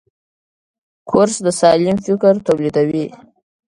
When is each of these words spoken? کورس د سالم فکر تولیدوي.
کورس 1.09 1.35
د 1.45 1.47
سالم 1.59 1.97
فکر 2.05 2.33
تولیدوي. 2.45 3.05